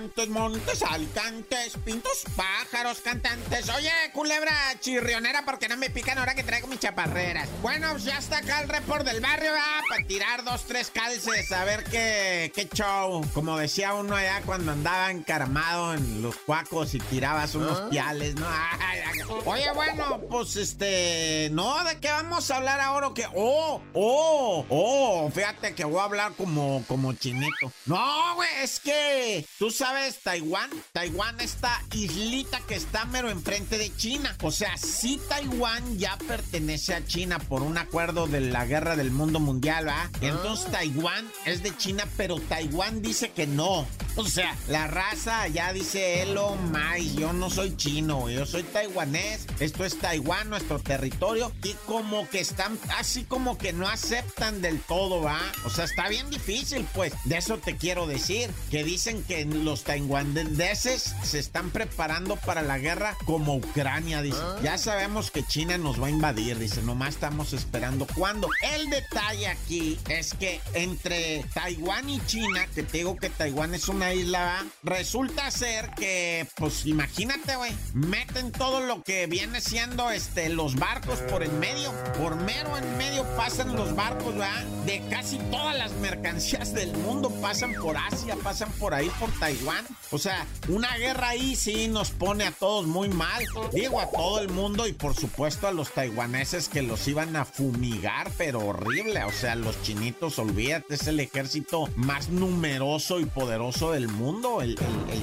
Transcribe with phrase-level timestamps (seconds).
[0.00, 3.68] Montes, montes, alcantes, pintos, pájaros, cantantes.
[3.68, 7.50] Oye, culebra chirrionera, porque no me pican ahora que traigo mis chaparreras?
[7.60, 9.82] Bueno, pues ya está acá el report del barrio, ¿verdad?
[9.90, 13.22] Para tirar dos, tres calces, a ver qué, qué show.
[13.34, 18.46] Como decía uno allá cuando andaba encaramado en los cuacos y tirabas unos piales, ¿no?
[18.48, 21.50] Ay, ay, Oye, bueno, pues este.
[21.52, 23.10] No, ¿de qué vamos a hablar ahora?
[23.14, 23.26] Que.
[23.34, 25.30] Oh, oh, oh.
[25.30, 27.72] Fíjate que voy a hablar como, como chinito.
[27.86, 29.46] No, güey, es que.
[29.58, 29.89] Tú sabes,
[30.22, 30.70] Taiwán.
[30.92, 34.36] Taiwán, esta islita que está mero enfrente de China.
[34.42, 39.10] O sea, sí, Taiwán ya pertenece a China por un acuerdo de la guerra del
[39.10, 40.08] mundo mundial, ¿va?
[40.20, 43.86] Entonces Taiwán es de China, pero Taiwán dice que no.
[44.16, 49.46] O sea, la raza ya dice Elo Mai, yo no soy chino, yo soy taiwanés,
[49.60, 54.80] esto es Taiwán, nuestro territorio, y como que están así como que no aceptan del
[54.80, 55.40] todo, ¿va?
[55.64, 59.84] O sea, está bien difícil, pues, de eso te quiero decir, que dicen que los
[59.84, 64.38] taiwaneses se están preparando para la guerra como Ucrania, dice.
[64.62, 68.48] Ya sabemos que China nos va a invadir, dice, nomás estamos esperando cuándo.
[68.74, 73.88] El detalle aquí es que entre Taiwán y China, que te digo que Taiwán es
[74.00, 80.48] una isla, resulta ser que, pues imagínate, güey, meten todo lo que viene siendo este,
[80.48, 84.64] los barcos por en medio, por mero en medio pasan los barcos, ¿verdad?
[84.86, 89.84] De casi todas las mercancías del mundo pasan por Asia, pasan por ahí, por Taiwán.
[90.12, 93.44] O sea, una guerra ahí sí nos pone a todos muy mal.
[93.70, 97.44] Digo, a todo el mundo y por supuesto a los taiwaneses que los iban a
[97.44, 99.22] fumigar, pero horrible.
[99.24, 104.76] O sea, los chinitos, olvídate, es el ejército más numeroso y poderoso del mundo, el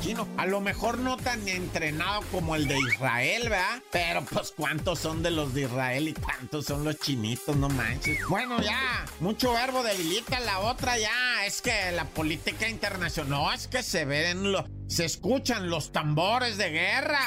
[0.00, 0.28] chino.
[0.36, 3.82] A lo mejor no tan entrenado como el de Israel, ¿verdad?
[3.90, 8.18] Pero pues cuántos son de los de Israel y cuántos son los chinitos, no manches.
[8.28, 11.44] Bueno, ya, mucho verbo debilita la otra ya.
[11.46, 14.64] Es que la política internacional, no, es que se ven los...
[14.90, 17.20] Se escuchan los tambores de guerra.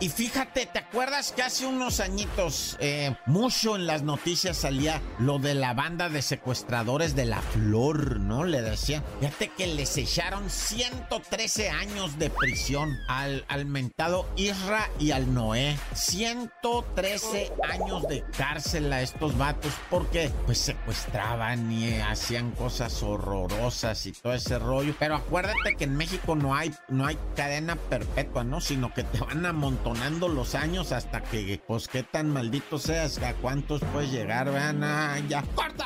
[0.00, 5.38] Y fíjate, ¿te acuerdas que hace unos añitos, eh, mucho en las noticias salía lo
[5.38, 8.44] de la banda de secuestradores de la flor, ¿no?
[8.44, 9.02] Le decían.
[9.20, 15.78] Fíjate que les echaron 113 años de prisión al, al mentado Isra y al Noé.
[15.94, 24.12] 113 años de cárcel a estos vatos porque pues secuestraban y hacían cosas horrorosas y
[24.12, 24.94] todo ese rollo.
[24.98, 28.60] Pero acuérdate que en México no hay, no hay cadena perpetua, ¿no?
[28.60, 33.34] Sino que te van amontonando los años hasta que, pues, qué tan maldito seas, a
[33.34, 35.42] cuántos puedes llegar, vean, ah, ya.
[35.54, 35.85] ¡Corta!